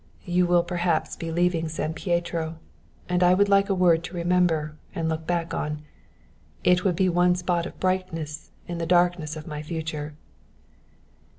You 0.25 0.47
will 0.47 0.63
perhaps 0.63 1.15
be 1.15 1.29
leaving 1.31 1.67
San 1.69 1.93
Pietro 1.93 2.57
and 3.07 3.21
I 3.21 3.35
would 3.35 3.47
like 3.47 3.69
a 3.69 3.75
word 3.75 4.03
to 4.05 4.15
remember 4.15 4.75
and 4.95 5.07
look 5.07 5.27
back 5.27 5.53
on. 5.53 5.83
It 6.63 6.83
would 6.83 6.95
be 6.95 7.07
one 7.07 7.35
spot 7.35 7.67
of 7.67 7.79
brightness 7.79 8.49
in 8.67 8.79
the 8.79 8.87
darkness 8.87 9.35
of 9.35 9.45
my 9.45 9.61
future." 9.61 10.15